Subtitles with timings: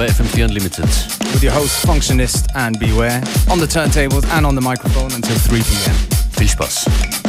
[0.00, 0.86] Bei FM4 Unlimited.
[1.34, 5.60] With your host, Functionist and Beware, on the turntables and on the microphone until 3
[5.60, 5.94] p.m.
[6.38, 7.19] Viel Spaß.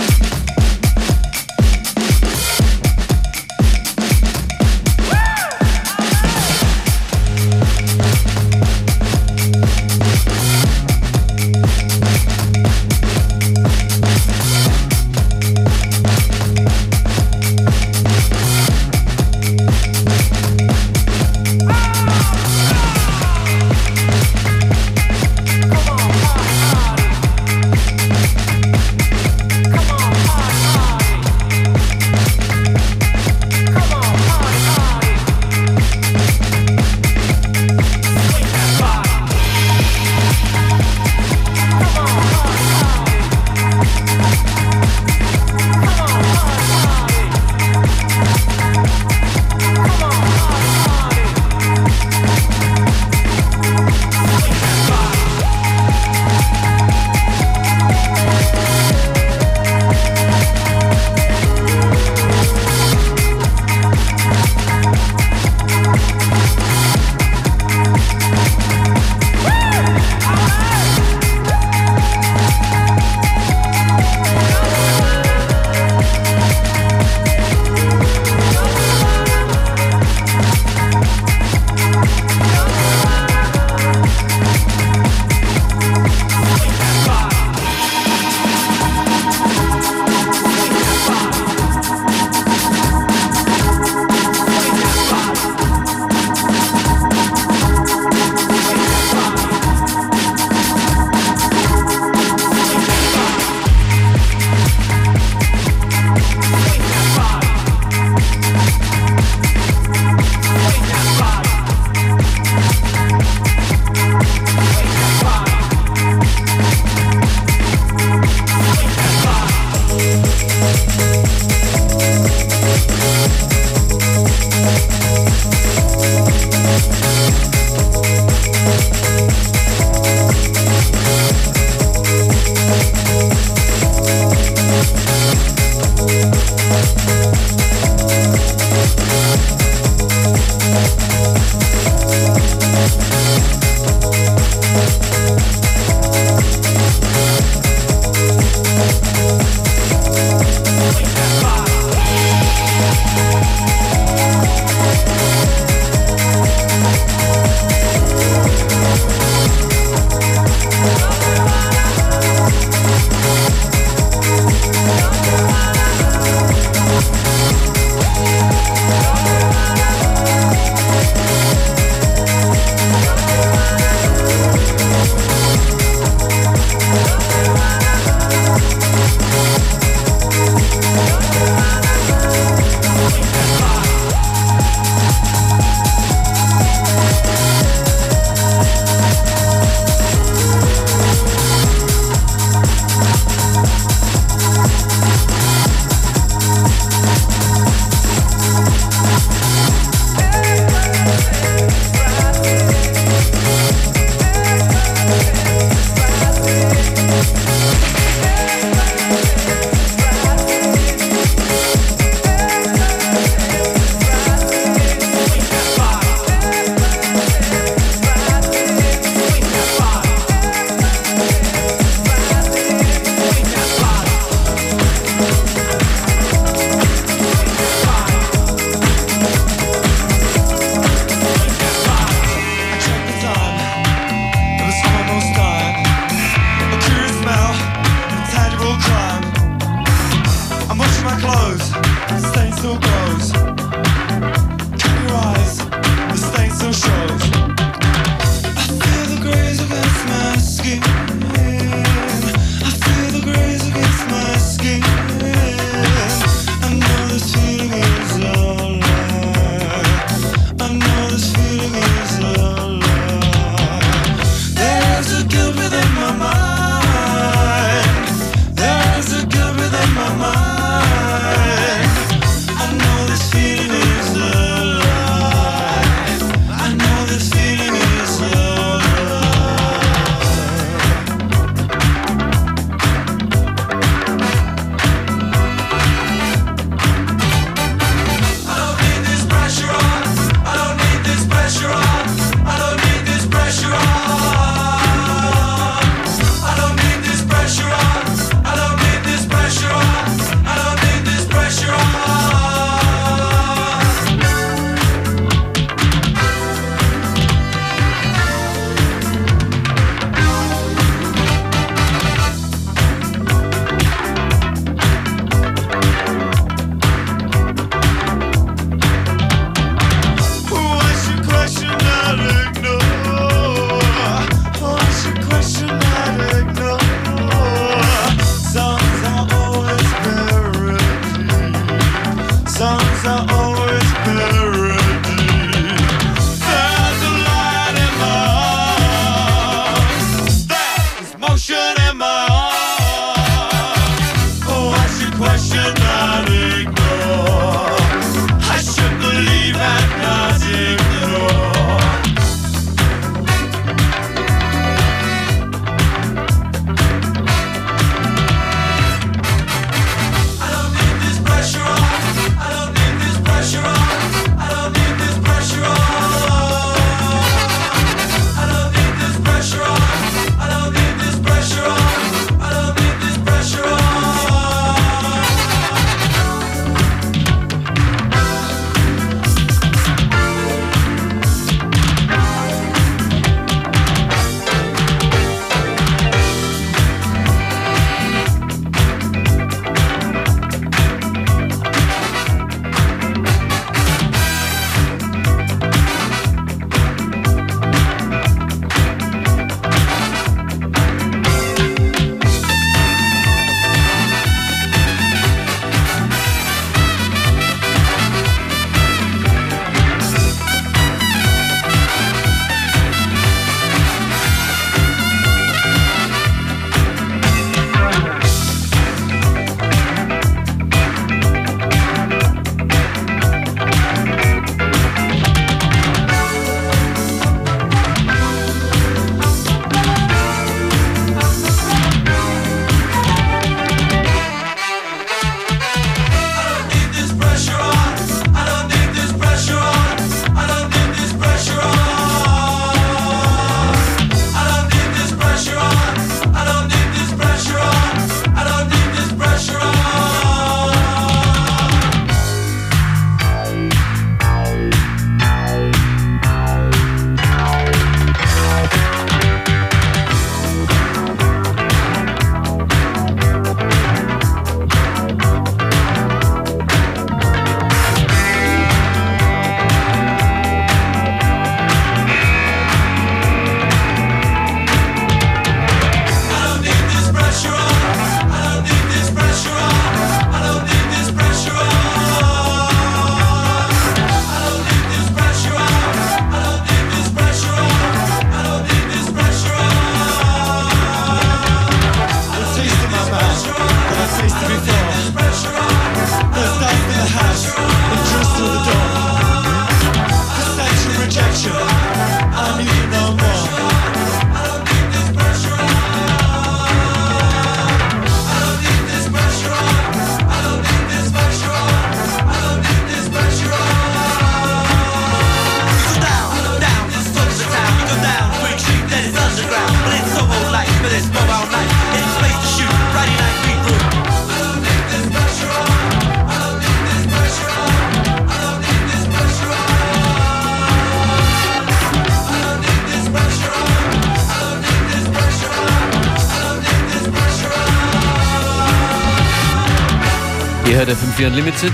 [541.21, 541.73] FM4 Unlimited.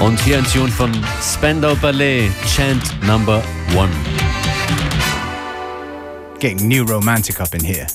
[0.00, 0.90] Und hier ein Tune von
[1.22, 3.42] Spandau Ballet, Chant Number
[3.76, 3.90] One.
[6.38, 7.86] Getting new romantic up in here.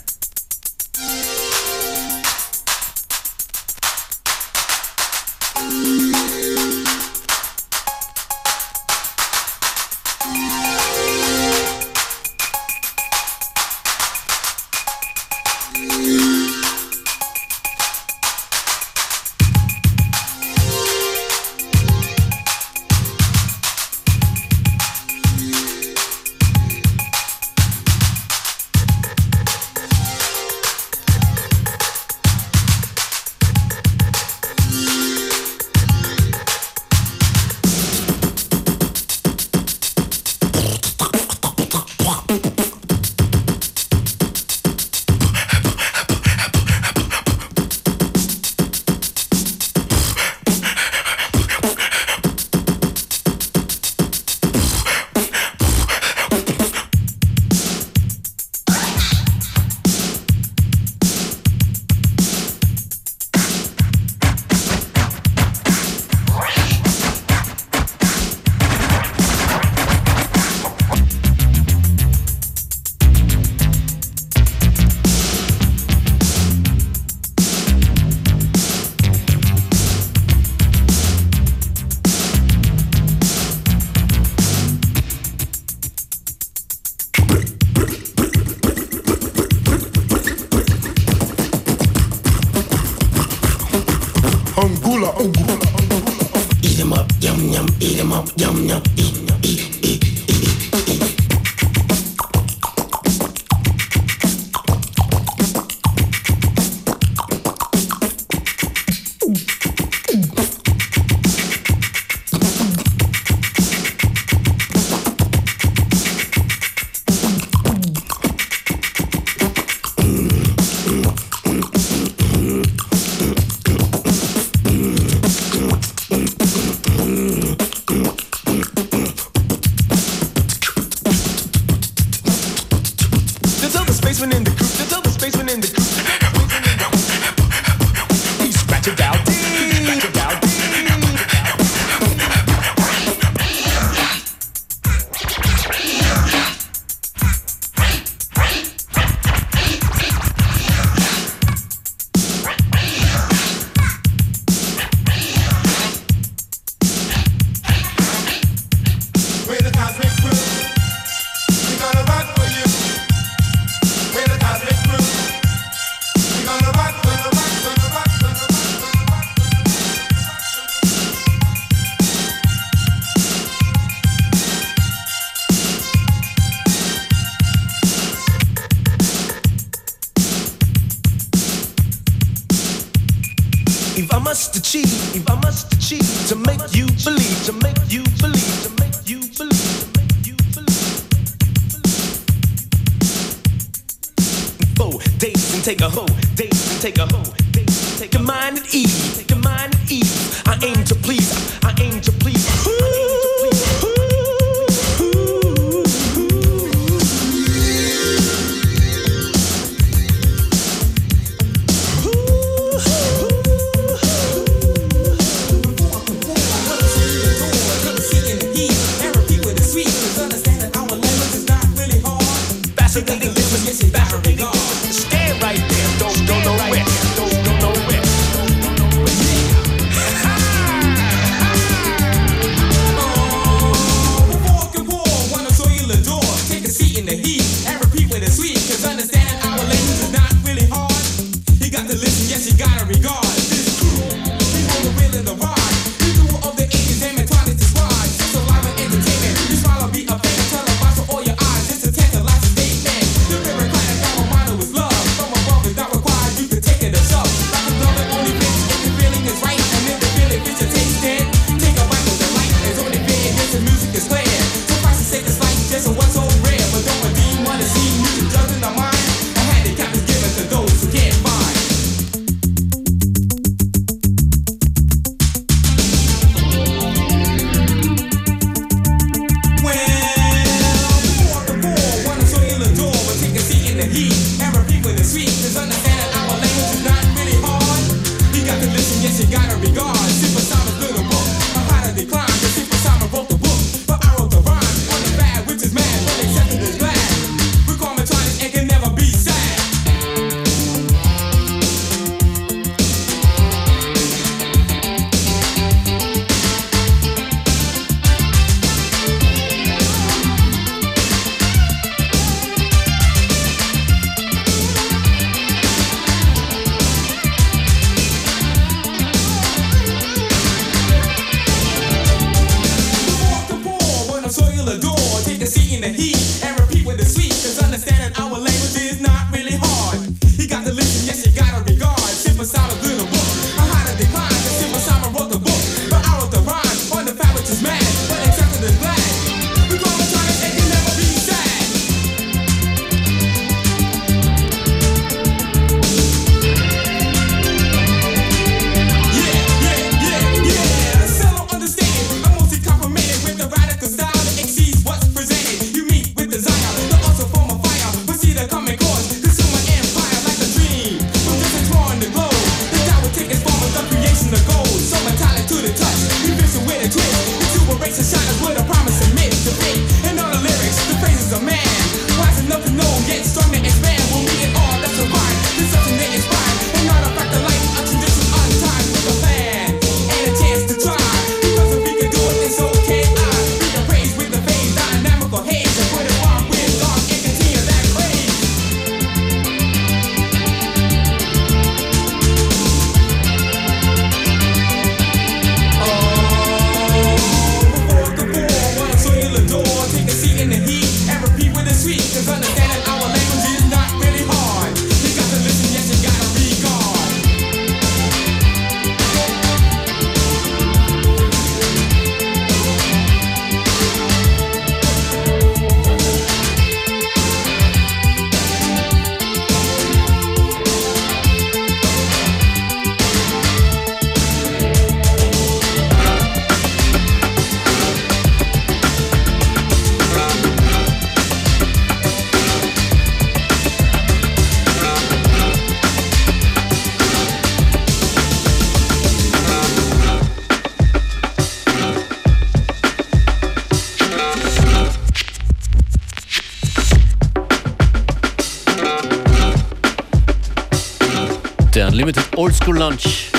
[452.40, 453.32] Unlimited Old School Lunch.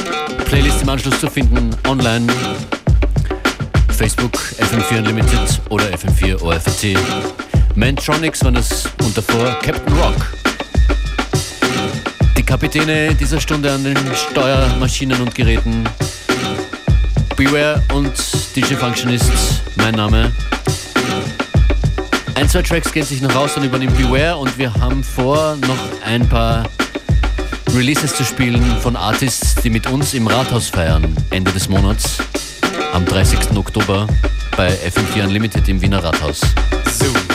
[0.44, 2.26] Playlist im Anschluss zu finden online.
[3.96, 6.98] Facebook FM4 Unlimited oder FM4 OFT.
[7.74, 10.34] Mantronics waren das und davor Captain Rock.
[12.36, 15.84] Die Kapitäne dieser Stunde an den Steuermaschinen und Geräten.
[17.36, 18.12] Beware und
[18.54, 20.30] DJ Functionist, mein Name.
[22.34, 25.78] Ein, zwei Tracks gehen sich noch raus, dann übernimmt Beware und wir haben vor, noch
[26.04, 26.64] ein paar
[27.74, 32.18] Releases zu spielen von Artists, die mit uns im Rathaus feiern, Ende des Monats,
[32.92, 33.56] am 30.
[33.56, 34.06] Oktober
[34.56, 36.40] bei FM4 Unlimited im Wiener Rathaus.
[36.86, 37.29] Zoom.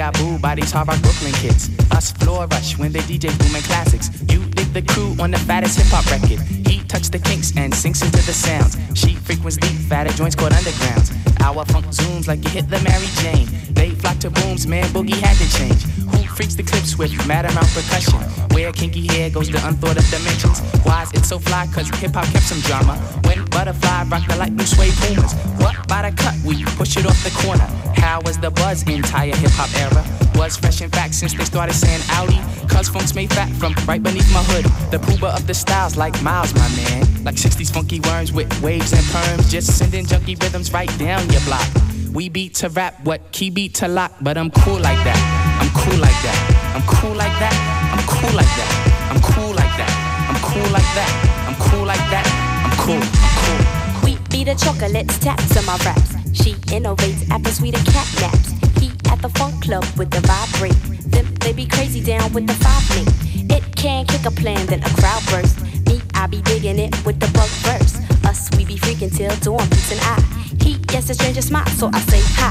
[0.00, 1.68] These hard Brooklyn kids.
[1.90, 4.08] Us floor rush when they DJ booming classics.
[4.32, 6.40] You dig the crew on the fattest hip hop record.
[6.66, 8.76] He touch the kinks and sinks into the sounds.
[8.94, 11.12] She frequents deep, fatter joints called undergrounds.
[11.40, 13.48] Our funk zooms like you hit the Mary Jane.
[13.74, 15.82] They flock to booms, man, boogie had to change.
[16.12, 18.39] Who freaks the clips with mad amount percussion?
[18.52, 20.60] Where kinky hair goes to unthought of dimensions.
[20.84, 21.66] Why is it so fly?
[21.72, 22.96] Cause hip hop kept some drama.
[23.24, 25.34] When butterfly rock the light blue suede pumas.
[25.58, 26.34] What by the cut?
[26.44, 27.66] We push it off the corner.
[27.94, 30.04] How was the buzz entire hip hop era?
[30.36, 32.40] Was fresh in fact since they started saying Audi.
[32.68, 34.64] Cuz funk's made fat from right beneath my hood.
[34.90, 37.24] The pooba of the styles like Miles, my man.
[37.24, 39.50] Like 60s funky worms with waves and perms.
[39.50, 41.68] Just sending junky rhythms right down your block.
[42.12, 45.20] We beat to rap, what key beat to lock, but I'm cool like that.
[45.62, 46.72] I'm cool like that.
[46.74, 47.89] I'm cool like that.
[48.10, 49.10] I'm cool like that.
[49.10, 49.90] I'm cool like that.
[50.28, 51.10] I'm cool like that.
[51.46, 52.26] I'm cool like that.
[52.66, 52.98] I'm cool.
[52.98, 54.04] I'm cool.
[54.04, 56.14] We beat the chocolates, taps on my raps.
[56.32, 58.50] She innovates after sweeter cat naps.
[58.80, 60.74] He at the funk club with the vibrate.
[61.10, 63.06] Them they be crazy down with the five me.
[63.54, 65.60] It can kick a plan, then a crowd burst.
[65.86, 67.96] Me, I be digging it with the bug verse.
[68.24, 70.20] Us, we be freaking till dawn, peace and I.
[70.62, 72.50] He gets a stranger smile, so I say hi.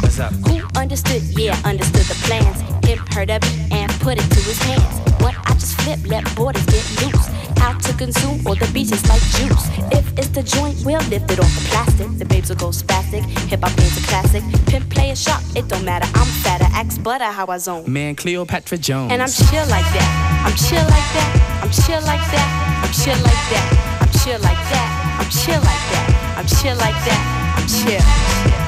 [0.50, 1.22] Who understood?
[1.38, 2.60] Yeah, understood the plans.
[2.88, 5.00] Him heard of it and put it to his hands.
[5.22, 7.28] What I just flip, let borders get loose.
[7.62, 9.66] Out to consume all the beaches like juice.
[9.92, 12.08] If it's the joint, we'll lift it off the plastic.
[12.18, 13.24] The babes will go spastic.
[13.50, 14.44] Hip hop is a classic.
[14.68, 16.08] Pimp play a shot, it don't matter.
[16.16, 17.92] I'm fatter, axe butter, how I zone.
[17.92, 19.12] Man, Cleopatra Jones.
[19.12, 20.10] And I'm chill like that.
[20.46, 21.60] I'm chill like that.
[21.62, 22.50] I'm chill like that.
[22.84, 24.00] I'm chill like that.
[24.02, 24.90] I'm chill like that.
[25.20, 26.36] I'm chill like that.
[26.38, 28.59] I'm chill like that chill.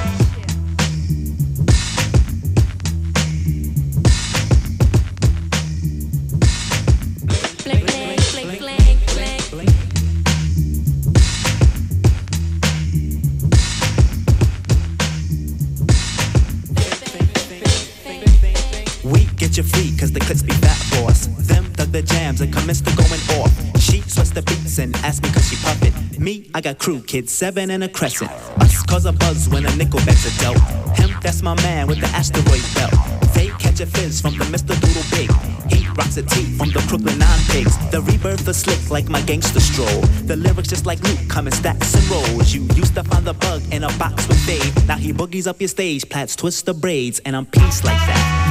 [20.02, 21.28] Cause the clips be fat for us.
[21.46, 23.54] Them dug the jams and commenced to going off.
[23.80, 26.20] She sweats the beats and asks me cause she puff it.
[26.20, 28.32] Me, I got crew kids, seven and a crescent.
[28.62, 30.58] Us cause a buzz when a nickel backs a dope.
[30.98, 32.92] Him, that's my man with the asteroid belt.
[33.36, 34.74] They catch a fizz from the Mr.
[34.74, 35.72] Doodlebug.
[35.72, 37.78] He rocks a tee from the Brooklyn Nine Pigs.
[37.92, 40.02] The rebirth is slick like my gangster stroll.
[40.26, 42.52] The lyrics just like Luke coming stacks and rolls.
[42.56, 44.88] You used to find the bug in a box with Dave.
[44.88, 48.51] Now he boogies up your stage, plats, twist the braids, and I'm peace like that.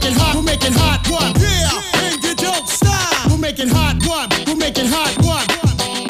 [0.00, 3.30] make hot, We're making hot, one, Yeah, and you don't stop.
[3.30, 5.46] We're making hot, one, we're making hot, one,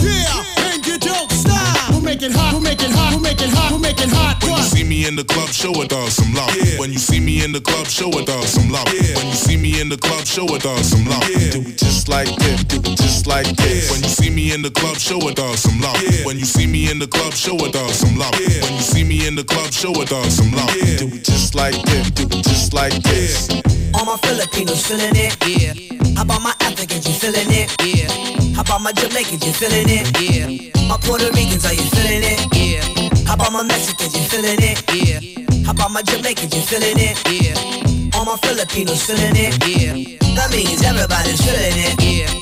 [0.02, 1.94] Yeah, and you don't stop.
[1.94, 4.42] We're making hot, we're making hot, we're making hot, we're making it hot.
[4.42, 6.54] When you see me in the club, show a dog some love.
[6.56, 6.78] Yeah.
[6.78, 8.86] When you see me in the club, show a dog some love.
[8.92, 9.16] Yeah.
[9.16, 11.28] When you see me in the club, show a dog some love.
[11.28, 11.50] Yeah.
[11.50, 13.90] Do it just like this, do it just like this.
[13.90, 16.00] When you see me in the club, show a dog some love.
[16.02, 16.26] Yeah.
[16.26, 18.34] When you see me in the club, show a dog some love.
[18.38, 18.62] Yeah.
[18.62, 20.70] When you see me in the club, show a dog some love.
[20.76, 20.98] Yeah.
[20.98, 23.48] Do it just like this, do it just like this.
[23.50, 23.79] Yeah.
[23.94, 25.74] All my Filipinos feeling it, yeah.
[26.16, 28.08] How about my Africans, you feeling it, yeah.
[28.54, 30.88] How about my Jamaicans, you feeling it, yeah.
[30.88, 32.82] My Puerto Ricans, are you feeling it, yeah.
[33.26, 35.64] How about my Mexicans, you feeling it, yeah.
[35.64, 38.18] How about my Jamaicans, you feeling it, yeah.
[38.18, 40.18] All my Filipinos feeling it, yeah.
[40.34, 42.39] That means everybody's feeling it, yeah.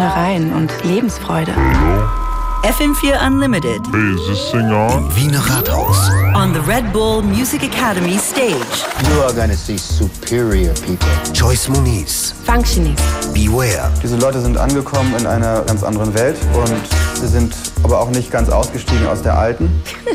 [0.00, 1.52] Spinnereien und Lebensfreude.
[2.62, 3.82] FM4 Unlimited.
[3.88, 5.04] Is this thing on?
[5.04, 5.98] Im Wiener Rathaus.
[6.34, 8.54] On the Red Bull Music Academy stage.
[9.12, 11.06] You are gonna see superior people.
[11.34, 12.32] Joyce Muniz.
[12.46, 13.02] Functionist.
[13.34, 13.90] Beware.
[14.02, 18.30] Diese Leute sind angekommen in einer ganz anderen Welt und sie sind aber auch nicht
[18.30, 19.68] ganz ausgestiegen aus der alten.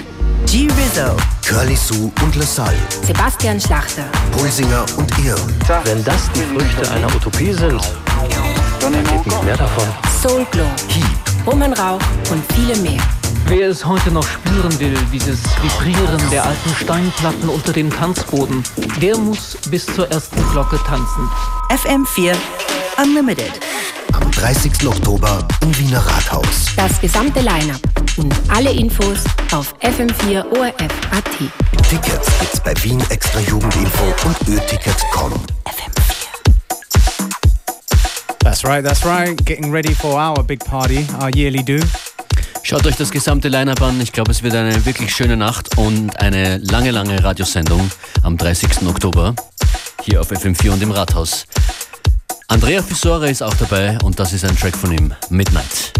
[0.47, 0.63] G.
[0.63, 1.15] Rizzo.
[1.45, 2.73] Curly Sue und LaSalle.
[3.05, 4.05] Sebastian Schlachter.
[4.31, 5.37] Pulsinger und Irr.
[5.83, 7.79] Wenn das die Früchte einer Utopie sind,
[8.93, 9.85] dann geht nicht mehr davon.
[10.21, 10.65] Soul Glow.
[10.87, 11.05] Heap.
[11.47, 13.01] Rummenrauch und viele mehr.
[13.47, 18.63] Wer es heute noch spüren will, dieses Vibrieren der alten Steinplatten unter dem Tanzboden,
[19.01, 21.29] der muss bis zur ersten Glocke tanzen.
[21.69, 22.35] FM4
[23.01, 23.51] Unlimited.
[24.13, 24.87] Am 30.
[24.87, 26.67] Oktober im Wiener Rathaus.
[26.75, 27.81] Das gesamte Line-Up
[28.17, 29.19] und alle Infos
[29.51, 31.23] auf fm4orf.at.
[31.89, 35.33] Tickets gibt's bei Wien Extra Jugendinfo und öticket.com.
[38.55, 39.35] That's right, that's right.
[39.45, 41.77] Getting ready for our big party, our yearly do.
[42.63, 43.99] Schaut euch das gesamte Line-Up an.
[43.99, 47.91] Ich glaube, es wird eine wirklich schöne Nacht und eine lange, lange Radiosendung
[48.23, 48.87] am 30.
[48.87, 49.35] Oktober
[50.03, 51.47] hier auf FM4 und im Rathaus.
[52.47, 55.91] Andrea Fisore ist auch dabei und das ist ein Track von ihm, Midnight.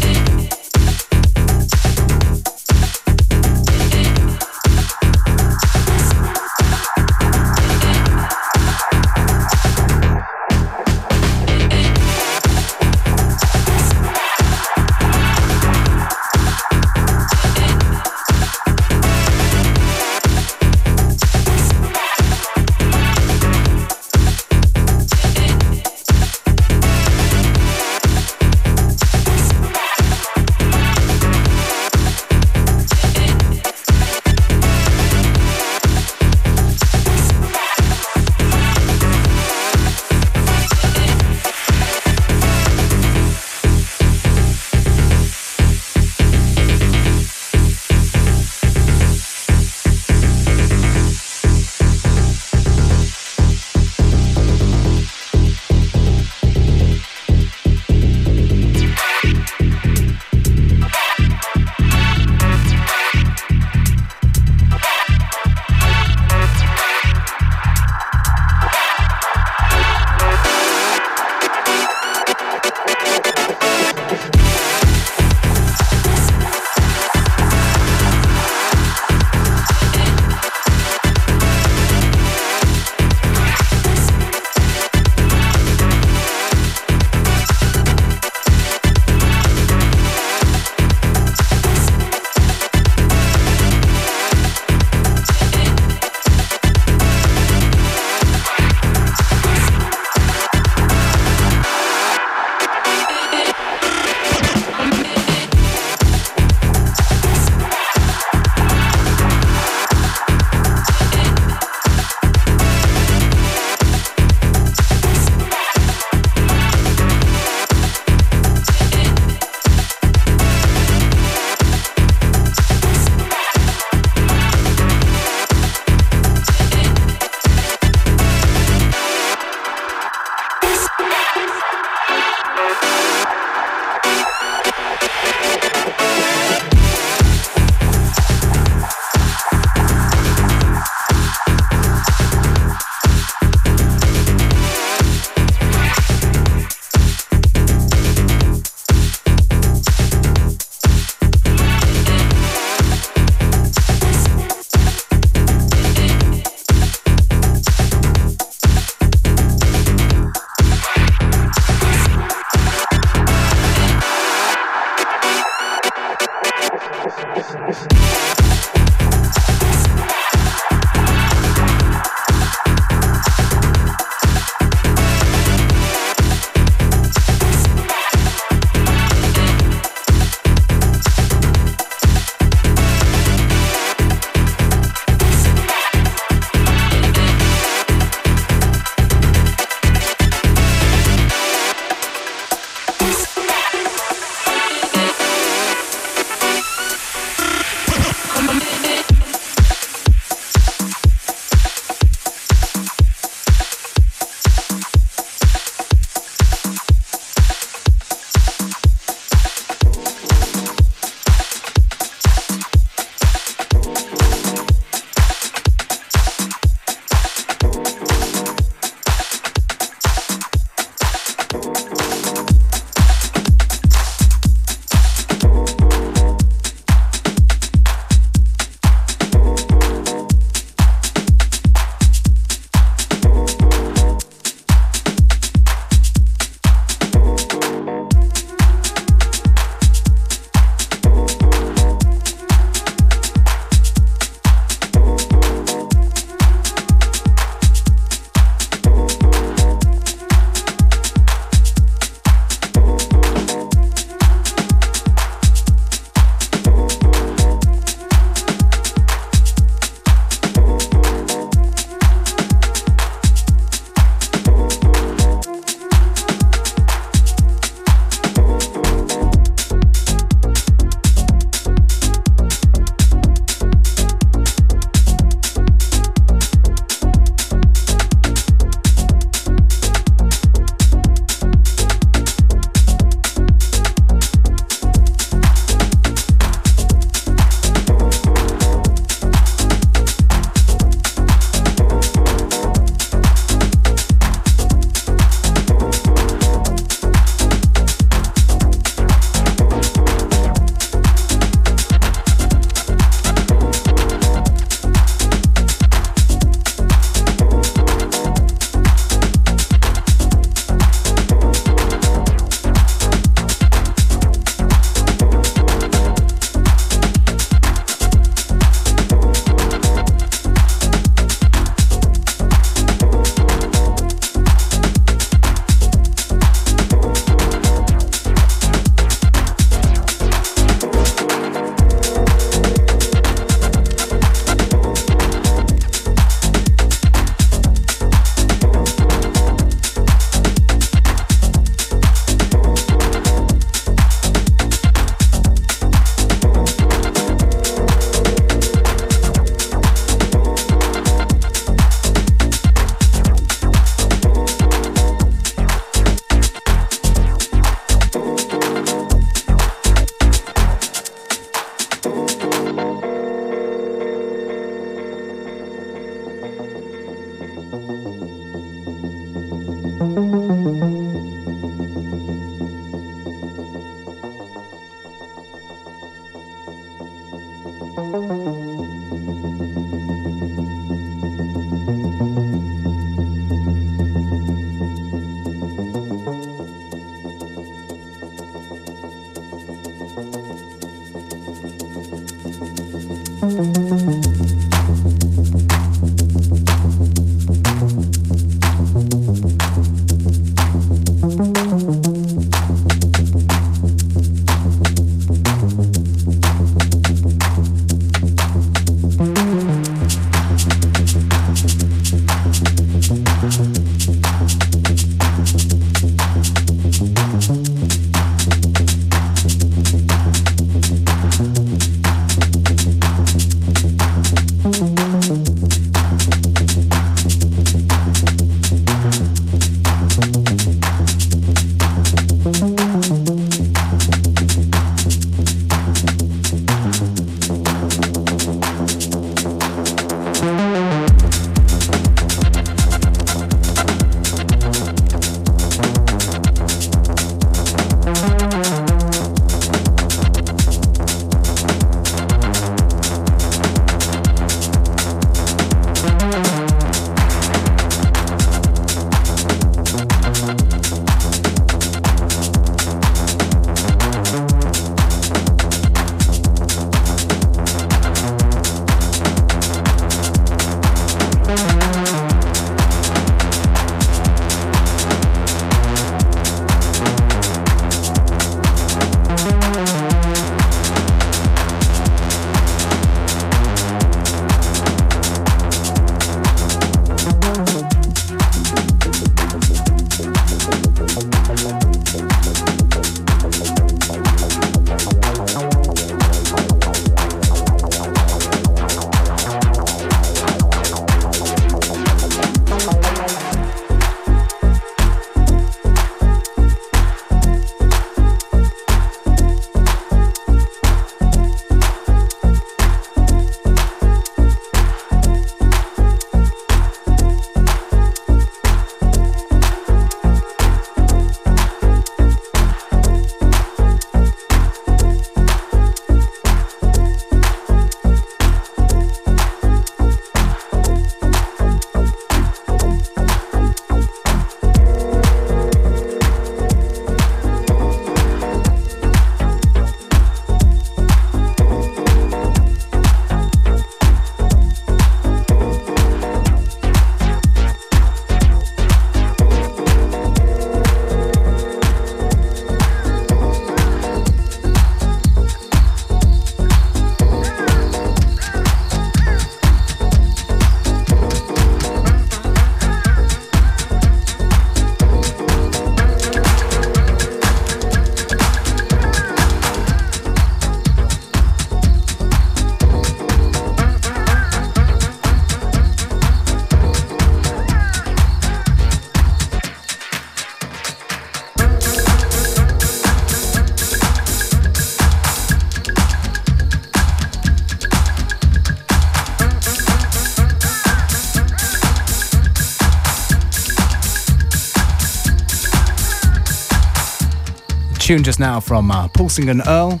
[598.06, 600.00] Tune just now from uh, Pulsing and Earl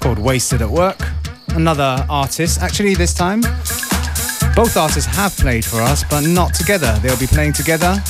[0.00, 0.98] called Wasted at Work.
[1.48, 3.42] Another artist, actually, this time,
[4.56, 6.98] both artists have played for us, but not together.
[7.02, 8.02] They'll be playing together,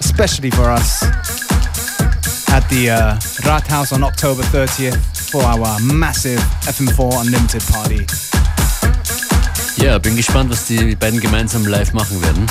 [0.00, 1.04] especially for us,
[2.50, 3.14] at the uh,
[3.46, 8.04] Rathaus on October 30th for our massive FM4 Unlimited Party.
[9.76, 12.46] Ja, bin gespannt, was die beiden gemeinsam live machen werden.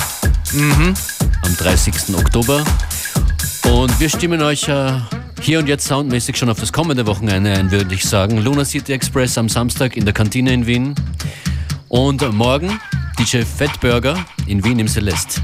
[0.54, 0.94] Mhm.
[1.42, 2.16] Am 30.
[2.16, 2.64] Oktober.
[3.70, 4.92] Und wir stimmen euch äh,
[5.40, 8.38] hier und jetzt soundmäßig schon auf das kommende Wochenende ein, würde ich sagen.
[8.38, 10.94] Luna City Express am Samstag in der Kantine in Wien.
[11.88, 12.80] Und morgen
[13.18, 15.40] DJ Fatburger in Wien im Celeste.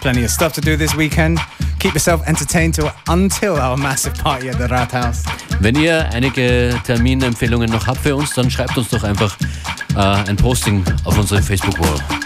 [0.00, 1.40] Plenty of stuff to do this weekend.
[1.78, 2.78] Keep yourself entertained
[3.08, 5.22] until our massive party at the Rathaus.
[5.60, 9.36] Wenn ihr einige Terminempfehlungen noch habt für uns, dann schreibt uns doch einfach
[9.94, 12.25] äh, ein Posting auf unsere Facebook-Wall.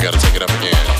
[0.00, 0.99] We gotta take it up again.